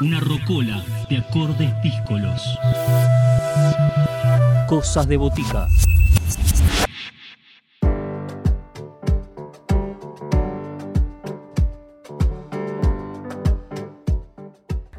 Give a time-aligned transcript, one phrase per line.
[0.00, 2.58] Una rocola de acordes díscolos.
[4.66, 5.68] Cosas de botica.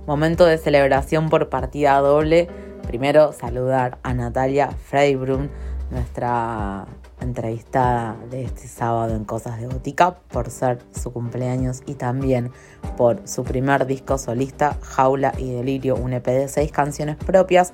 [0.08, 2.48] Momento de celebración por partida doble.
[2.88, 5.52] Primero saludar a Natalia Freibrun,
[5.92, 6.86] nuestra
[7.26, 12.52] entrevistada de este sábado en Cosas de Botica, por ser su cumpleaños y también
[12.96, 17.74] por su primer disco solista, Jaula y Delirio, un EP de seis canciones propias,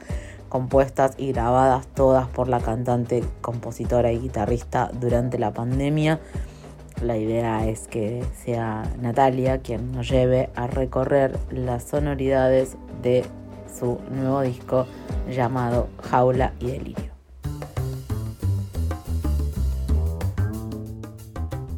[0.50, 6.20] compuestas y grabadas todas por la cantante, compositora y guitarrista durante la pandemia.
[7.02, 13.26] La idea es que sea Natalia quien nos lleve a recorrer las sonoridades de
[13.80, 14.86] su nuevo disco
[15.30, 17.11] llamado Jaula y Delirio.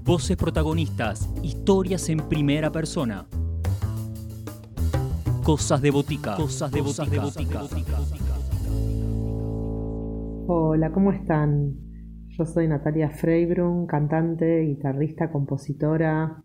[0.05, 3.25] Voces protagonistas, historias en primera persona.
[5.45, 6.35] Cosas de botica.
[6.35, 7.63] Cosas de botica.
[10.45, 11.75] Hola, ¿cómo están?
[12.27, 16.43] Yo soy Natalia Freibrun, cantante, guitarrista, compositora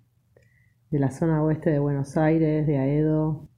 [0.91, 3.48] de la zona oeste de Buenos Aires, de Aedo.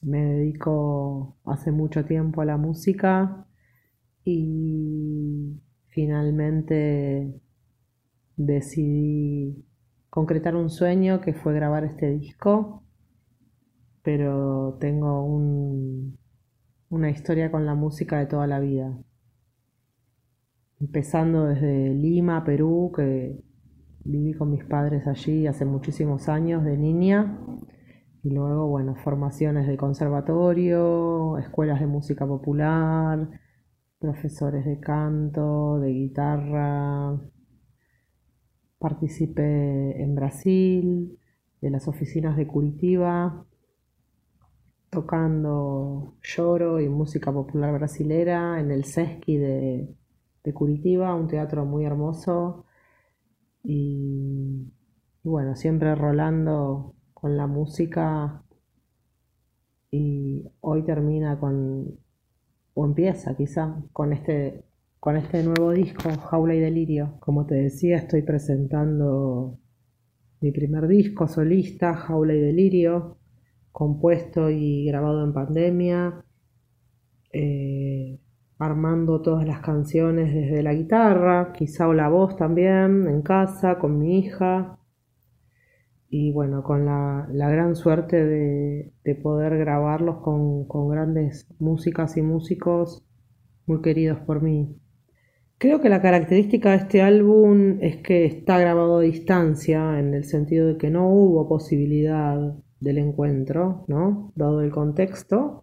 [0.00, 3.46] Me dedico hace mucho tiempo a la música
[4.24, 7.38] y finalmente
[8.46, 9.64] decidí
[10.10, 12.84] concretar un sueño que fue grabar este disco,
[14.02, 15.24] pero tengo
[16.88, 18.98] una historia con la música de toda la vida.
[20.80, 23.42] Empezando desde Lima, Perú, que
[24.04, 27.38] viví con mis padres allí hace muchísimos años de niña,
[28.24, 33.28] y luego, bueno, formaciones de conservatorio, escuelas de música popular,
[33.98, 37.20] profesores de canto, de guitarra,
[38.82, 41.16] Participé en Brasil,
[41.60, 43.46] de las oficinas de Curitiba,
[44.90, 49.94] tocando lloro y música popular brasilera en el Sesqui de,
[50.52, 52.64] Curitiba, un teatro muy hermoso.
[53.62, 54.72] Y,
[55.22, 58.42] bueno, siempre rolando con la música
[59.92, 62.00] y hoy termina con,
[62.74, 64.64] o empieza quizá, con este
[65.02, 67.16] con este nuevo disco, Jaula y Delirio.
[67.18, 69.58] Como te decía, estoy presentando
[70.40, 73.18] mi primer disco solista, Jaula y Delirio,
[73.72, 76.24] compuesto y grabado en pandemia,
[77.32, 78.20] eh,
[78.58, 83.98] armando todas las canciones desde la guitarra, quizá o la voz también, en casa, con
[83.98, 84.78] mi hija.
[86.10, 93.04] Y bueno, con la, gran suerte de, poder grabarlos con, con grandes músicas y músicos
[93.66, 94.78] muy queridos por mí.
[95.62, 100.24] Creo que la característica de este álbum es que está grabado a distancia, en el
[100.24, 102.36] sentido de que no hubo posibilidad
[102.80, 104.32] del encuentro, ¿no?
[104.34, 105.62] Dado el contexto.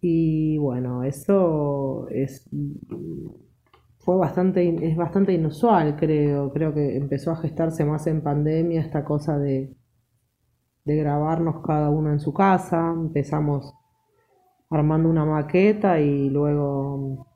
[0.00, 2.48] Y bueno, eso es
[3.98, 6.50] fue bastante es bastante inusual, creo.
[6.50, 9.76] Creo que empezó a gestarse más en pandemia esta cosa de,
[10.86, 12.90] de grabarnos cada uno en su casa.
[12.96, 13.74] Empezamos
[14.70, 17.29] armando una maqueta y luego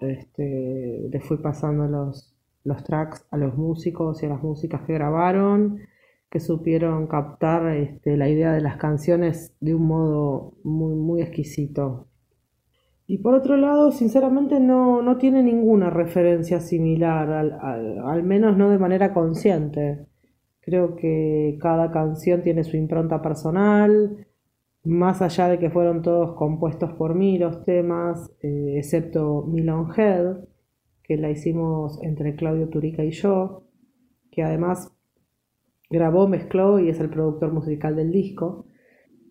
[0.00, 2.34] este, le fui pasando los,
[2.64, 5.78] los tracks a los músicos y a las músicas que grabaron,
[6.30, 12.08] que supieron captar este, la idea de las canciones de un modo muy, muy exquisito.
[13.06, 18.68] Y por otro lado, sinceramente no, no tiene ninguna referencia similar, al, al menos no
[18.68, 20.06] de manera consciente.
[20.60, 24.26] Creo que cada canción tiene su impronta personal,
[24.86, 30.36] más allá de que fueron todos compuestos por mí los temas, eh, excepto Milon Head,
[31.02, 33.64] que la hicimos entre Claudio Turica y yo,
[34.30, 34.92] que además
[35.90, 38.66] grabó, mezcló y es el productor musical del disco.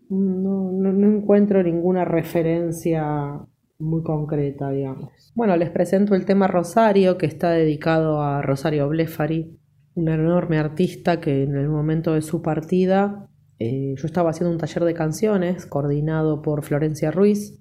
[0.10, 3.48] No, no encuentro ninguna referencia
[3.80, 5.34] muy concreta, digamos.
[5.36, 9.58] Bueno, les presento el tema Rosario, que está dedicado a Rosario Blefari,
[9.96, 13.30] un enorme artista que en el momento de su partida
[13.60, 17.60] eh, yo estaba haciendo un taller de canciones coordinado por Florencia Ruiz,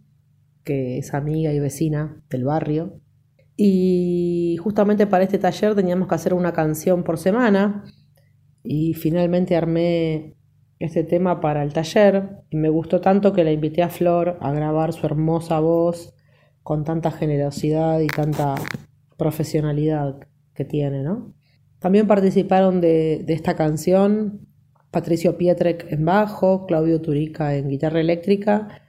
[0.65, 3.01] que es amiga y vecina del barrio.
[3.57, 7.85] Y justamente para este taller teníamos que hacer una canción por semana
[8.65, 10.37] y finalmente armé
[10.81, 14.53] este tema para el taller y me gustó tanto que la invité a Flor a
[14.53, 16.15] grabar su hermosa voz
[16.65, 18.57] con tanta generosidad y tanta
[19.17, 20.19] profesionalidad
[20.55, 21.35] que tiene, ¿no?
[21.79, 24.49] También participaron de, de esta canción
[24.95, 28.81] Patricio Pietrek en bajo, Claudio Turica en guitarra eléctrica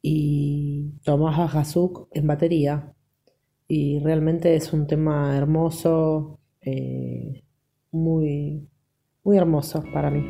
[0.00, 2.94] y Tomás Bajazuk en batería.
[3.68, 7.44] Y realmente es un tema hermoso, eh,
[7.90, 8.66] muy,
[9.22, 10.24] muy hermoso para mí.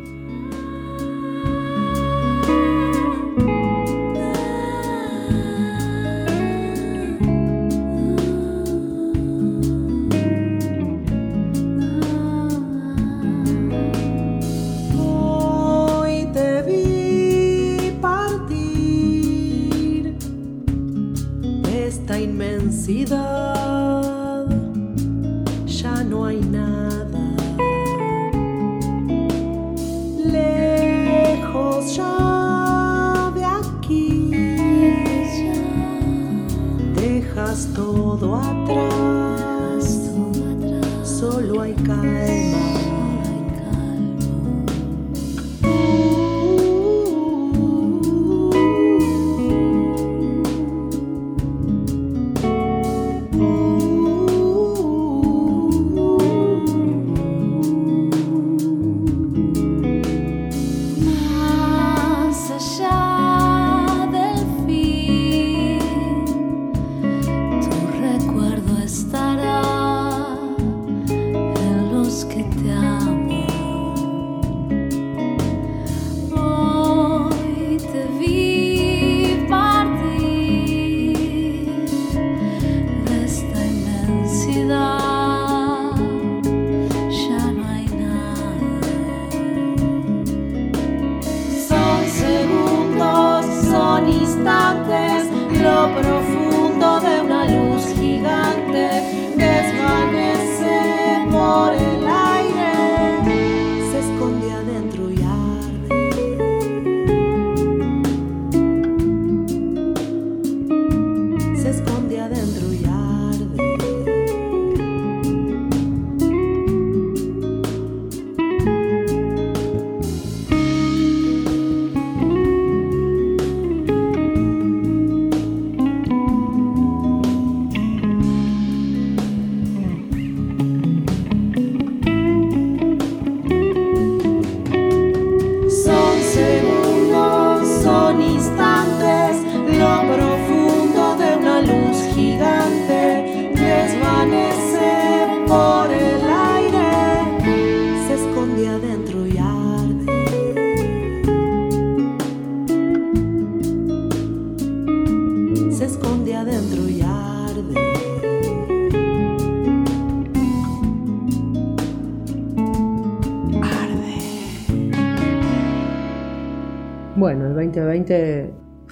[22.84, 23.23] see the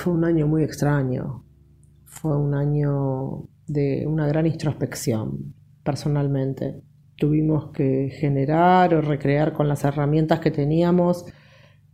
[0.02, 1.44] fue un año muy extraño.
[2.04, 5.54] Fue un año de una gran introspección,
[5.84, 6.82] personalmente.
[7.14, 11.24] Tuvimos que generar o recrear con las herramientas que teníamos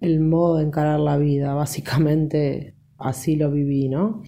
[0.00, 1.52] el modo de encarar la vida.
[1.52, 4.22] Básicamente así lo viví, ¿no?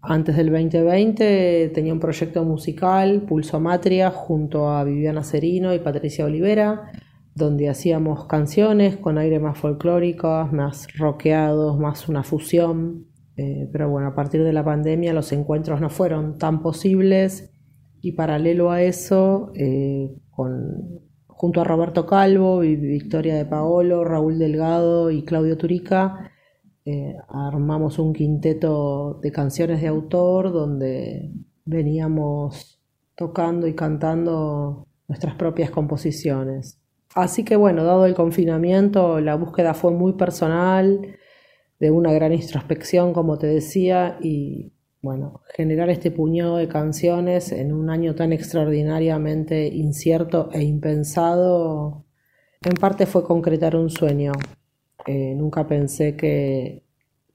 [0.00, 6.90] Antes del 2020 tenía un proyecto musical, Pulsomatria, junto a Viviana Cerino y Patricia Olivera,
[7.34, 13.14] donde hacíamos canciones con aire más folclóricos, más rockeados, más una fusión.
[13.36, 17.52] Eh, pero bueno, a partir de la pandemia los encuentros no fueron tan posibles
[18.00, 25.10] y paralelo a eso, eh, con, junto a Roberto Calvo, Victoria de Paolo, Raúl Delgado
[25.10, 26.30] y Claudio Turica,
[26.84, 31.32] eh, armamos un quinteto de canciones de autor donde
[31.64, 32.80] veníamos
[33.16, 36.80] tocando y cantando nuestras propias composiciones.
[37.14, 41.16] Así que bueno, dado el confinamiento, la búsqueda fue muy personal,
[41.78, 47.72] de una gran introspección, como te decía, y bueno, generar este puñado de canciones en
[47.72, 52.04] un año tan extraordinariamente incierto e impensado,
[52.62, 54.32] en parte fue concretar un sueño.
[55.06, 56.82] Eh, nunca pensé que,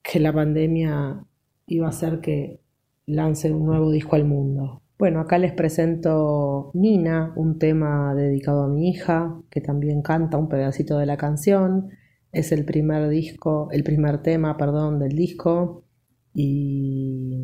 [0.03, 1.23] que la pandemia
[1.67, 2.59] iba a hacer que
[3.05, 4.81] lance un nuevo disco al mundo.
[4.97, 10.49] Bueno, acá les presento Nina, un tema dedicado a mi hija, que también canta un
[10.49, 11.89] pedacito de la canción.
[12.31, 15.83] Es el primer disco, el primer tema, perdón, del disco.
[16.33, 17.37] Y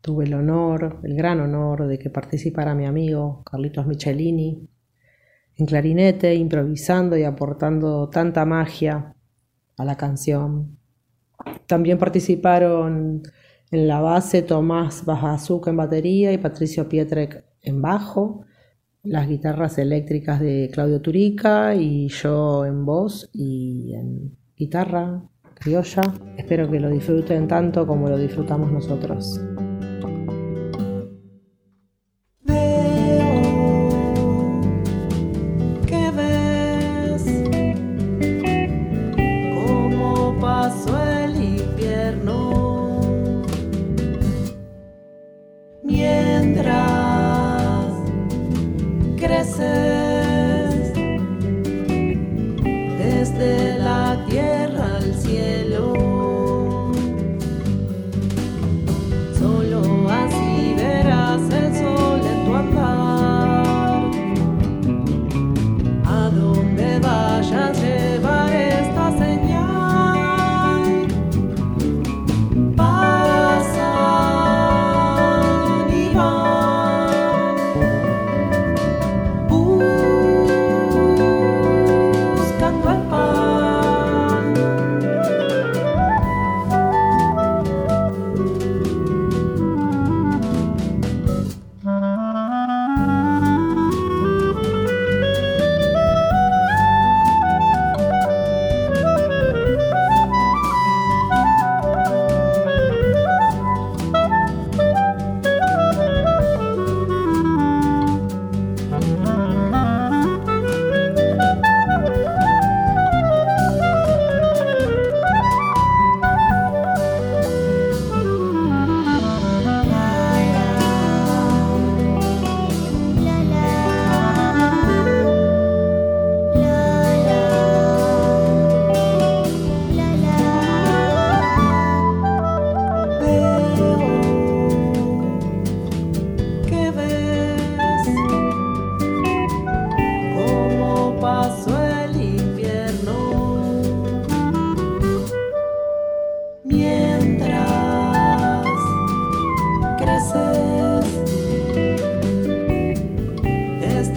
[0.00, 4.68] tuve el honor, el gran honor de que participara mi amigo Carlitos Michelini
[5.56, 9.14] en clarinete, improvisando y aportando tanta magia
[9.76, 10.78] a la canción.
[11.66, 13.22] También participaron
[13.70, 18.44] en la base Tomás Bajazuca en batería y Patricio Pietrek en bajo,
[19.08, 25.22] las guitarras eléctricas de Claudio Turica y yo en voz y en guitarra
[25.54, 26.02] criolla.
[26.36, 29.40] Espero que lo disfruten tanto como lo disfrutamos nosotros.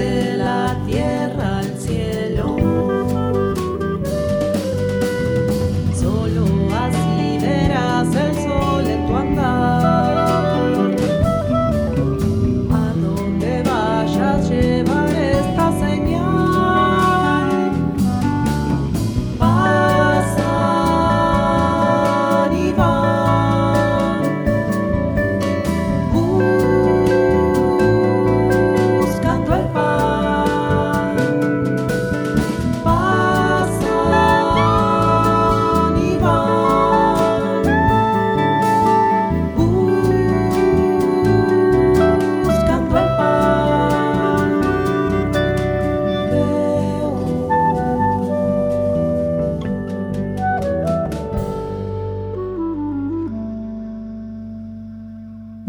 [0.01, 0.30] te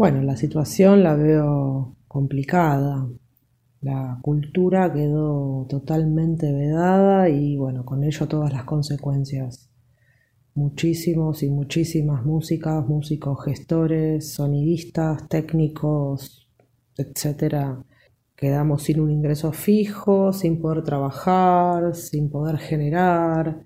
[0.03, 3.07] Bueno, la situación la veo complicada.
[3.79, 9.69] La cultura quedó totalmente vedada y bueno, con ello todas las consecuencias.
[10.55, 16.49] Muchísimos y muchísimas músicas, músicos, gestores, sonidistas, técnicos,
[16.97, 17.81] etcétera,
[18.35, 23.63] quedamos sin un ingreso fijo, sin poder trabajar, sin poder generar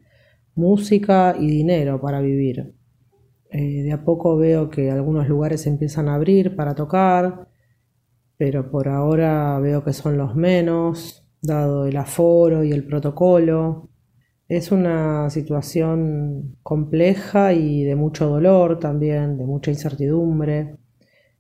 [0.54, 2.77] música y dinero para vivir.
[3.50, 7.48] Eh, de a poco veo que algunos lugares empiezan a abrir para tocar,
[8.38, 13.90] pero por ahora veo que son los menos, dado el aforo y el protocolo.
[14.48, 20.78] Es una situación compleja y de mucho dolor también, de mucha incertidumbre,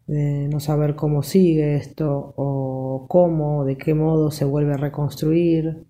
[0.08, 5.86] de no saber cómo sigue esto o cómo, de qué modo se vuelve a reconstruir.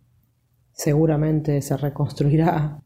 [0.73, 2.81] Seguramente se reconstruirá,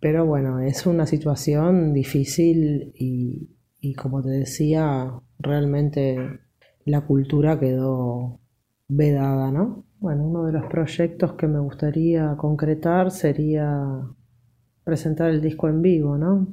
[0.00, 6.40] pero bueno, es una situación difícil y, y como te decía, realmente
[6.84, 8.40] la cultura quedó
[8.88, 9.84] vedada, ¿no?
[9.98, 14.00] Bueno, uno de los proyectos que me gustaría concretar sería
[14.84, 16.48] presentar el disco en vivo, ¿no?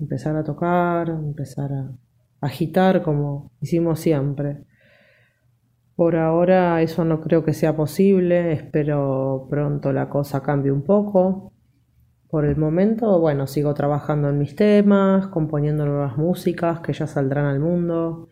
[0.00, 1.92] Empezar a tocar, empezar a
[2.40, 4.64] agitar como hicimos siempre.
[5.96, 11.52] Por ahora eso no creo que sea posible, espero pronto la cosa cambie un poco.
[12.28, 17.46] Por el momento, bueno, sigo trabajando en mis temas, componiendo nuevas músicas que ya saldrán
[17.46, 18.28] al mundo.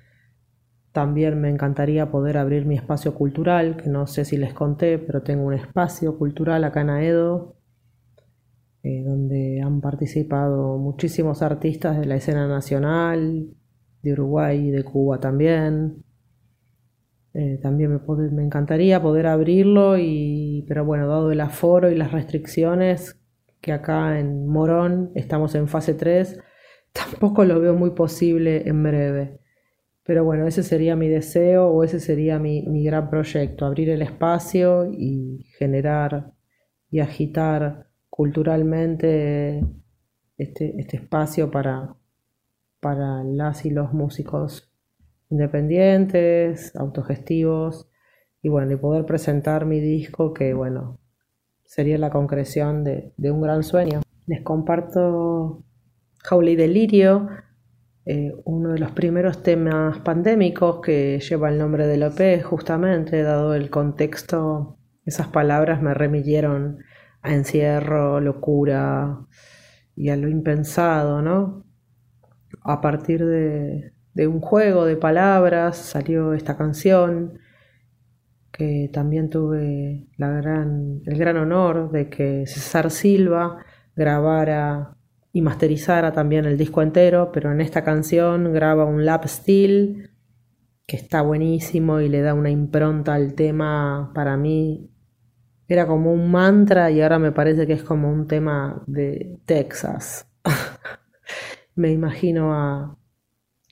[0.92, 5.22] También me encantaría poder abrir mi espacio cultural, que no sé si les conté, pero
[5.22, 7.56] tengo un espacio cultural acá en Aedo,
[8.82, 13.48] eh, donde han participado muchísimos artistas de la escena nacional,
[14.02, 16.04] de Uruguay y de Cuba también.
[17.32, 17.98] Eh, también
[18.34, 23.18] me, encantaría poder abrirlo, y, pero bueno, dado el aforo y las restricciones,
[23.66, 26.38] que acá en Morón estamos en fase 3,
[26.92, 29.40] tampoco lo veo muy posible en breve.
[30.04, 34.02] Pero bueno, ese sería mi deseo o ese sería mi, mi gran proyecto, abrir el
[34.02, 36.32] espacio y generar
[36.92, 39.66] y agitar culturalmente
[40.38, 41.96] este, este espacio para,
[42.78, 44.72] para las y los músicos
[45.28, 47.90] independientes, autogestivos
[48.42, 51.00] y bueno, y poder presentar mi disco que bueno,
[51.66, 54.00] sería la concreción de, de un gran sueño.
[54.26, 55.62] Les comparto
[56.22, 57.28] Jaula y Delirio,
[58.04, 63.54] eh, uno de los primeros temas pandémicos que lleva el nombre del EP, justamente, dado
[63.54, 66.78] el contexto, esas palabras me remitieron
[67.22, 69.26] a encierro, locura
[69.96, 71.64] y a lo impensado, ¿no?
[72.62, 77.40] A partir de, de un juego de palabras salió esta canción
[78.56, 83.58] que también tuve el gran honor de que César Silva
[83.94, 84.96] grabara
[85.30, 90.10] y masterizara también el disco entero, pero en esta canción graba un lap steel
[90.86, 94.90] que está buenísimo y le da una impronta al tema para mí.
[95.68, 100.30] Era como un mantra y ahora me parece que es como un tema de Texas.
[101.74, 102.96] me imagino a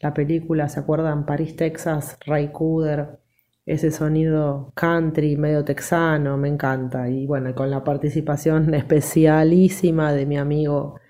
[0.03, 1.25] la película, ¿se acuerdan?
[1.25, 3.24] París, Texas, Ray Cooder,
[3.67, 7.09] ese sonido country medio texano, me encanta.
[7.09, 11.01] Y bueno, con la participación especialísima de mi amigo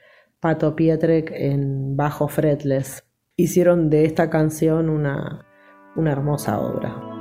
[0.40, 3.04] Pato Pietrek en bajo fretless.
[3.36, 5.46] Hicieron de esta canción una,
[5.96, 7.13] una hermosa obra.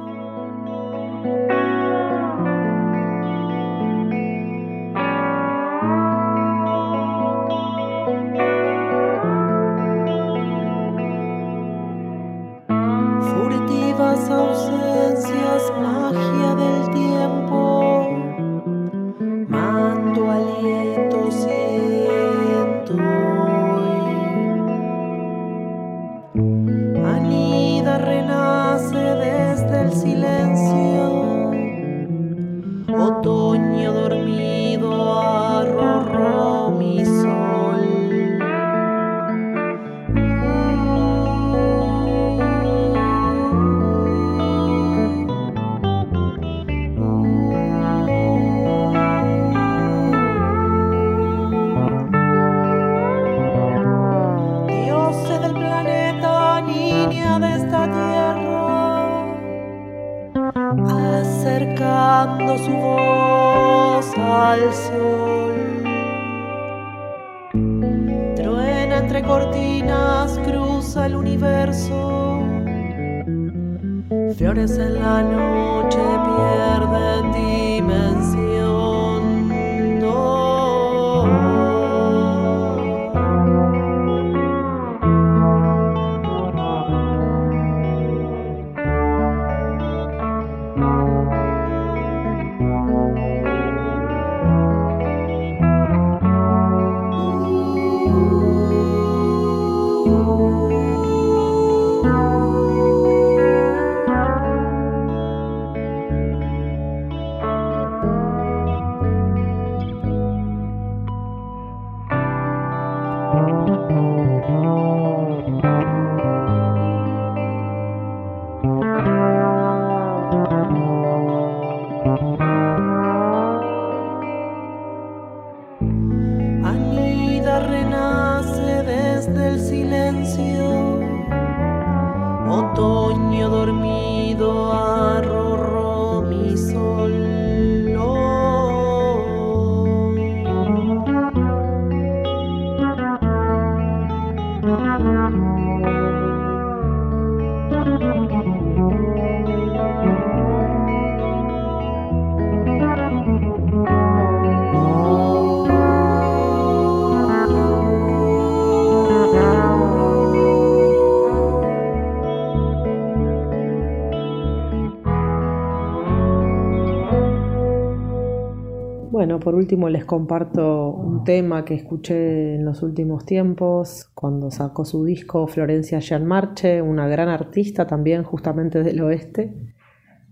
[169.64, 175.48] Último les comparto un tema que escuché en los últimos tiempos, cuando sacó su disco
[175.48, 179.74] Florencia Gianmarche, una gran artista también justamente del oeste,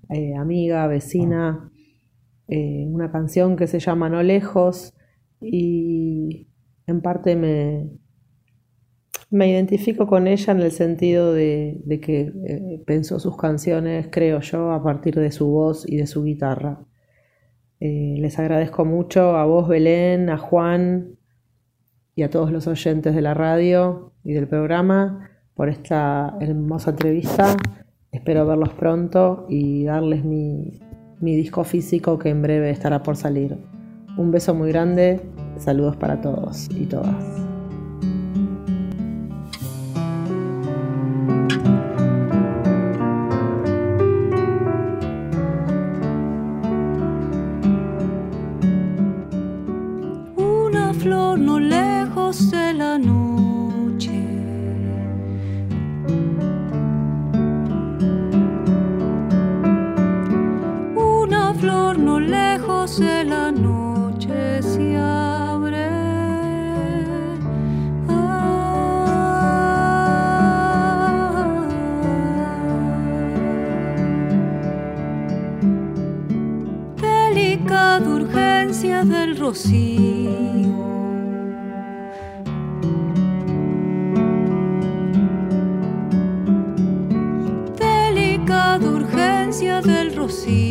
[0.10, 1.72] eh, amiga, vecina,
[2.50, 4.94] eh, una canción que se llama No Lejos
[5.39, 6.50] y
[6.86, 7.89] en parte me,
[9.30, 14.72] me identifico con ella en el sentido de, que eh, pensó sus canciones, creo yo,
[14.72, 16.86] a partir de su voz y de su guitarra.
[17.84, 21.17] Eh, les agradezco mucho a vos, Belén, a Juan
[22.15, 27.58] y a todos los oyentes de la radio y del programa por esta hermosa entrevista.
[28.12, 30.80] Espero verlos pronto y darles mi,
[31.22, 33.58] mi disco físico que en breve estará por salir.
[34.15, 35.20] Un beso muy grande,
[35.58, 37.50] saludos para todos y todas.
[89.62, 90.70] Del rocío,